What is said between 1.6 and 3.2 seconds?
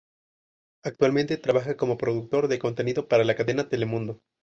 como productor de contenido